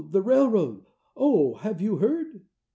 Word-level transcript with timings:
The 0.09 0.23
railroad! 0.23 0.83
Oh, 1.15 1.53
have 1.57 1.79
you 1.79 1.97
heard?" 1.97 2.41